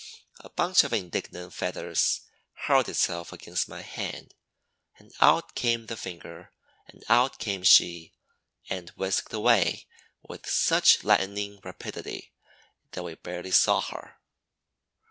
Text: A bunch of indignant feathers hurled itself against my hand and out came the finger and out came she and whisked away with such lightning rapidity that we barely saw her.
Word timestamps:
A 0.39 0.49
bunch 0.49 0.83
of 0.83 0.93
indignant 0.93 1.53
feathers 1.53 2.21
hurled 2.65 2.89
itself 2.89 3.31
against 3.31 3.69
my 3.69 3.83
hand 3.83 4.33
and 4.97 5.13
out 5.21 5.53
came 5.53 5.85
the 5.85 5.95
finger 5.95 6.51
and 6.87 7.03
out 7.07 7.37
came 7.37 7.61
she 7.61 8.15
and 8.67 8.89
whisked 8.95 9.31
away 9.31 9.85
with 10.27 10.47
such 10.49 11.03
lightning 11.03 11.59
rapidity 11.63 12.33
that 12.93 13.03
we 13.03 13.13
barely 13.13 13.51
saw 13.51 13.79
her. 13.79 14.17